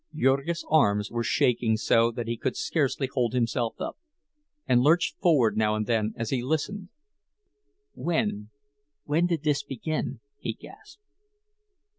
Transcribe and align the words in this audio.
Jurgis' 0.15 0.65
arms 0.67 1.11
were 1.11 1.21
shaking 1.23 1.77
so 1.77 2.09
that 2.09 2.25
he 2.27 2.35
could 2.35 2.57
scarcely 2.57 3.05
hold 3.05 3.33
himself 3.35 3.79
up, 3.79 3.99
and 4.67 4.81
lurched 4.81 5.19
forward 5.19 5.55
now 5.55 5.75
and 5.75 5.85
then 5.85 6.15
as 6.17 6.31
he 6.31 6.41
listened. 6.41 6.89
"When—when 7.93 9.27
did 9.27 9.43
this 9.43 9.61
begin?" 9.61 10.19
he 10.39 10.53
gasped. 10.55 11.03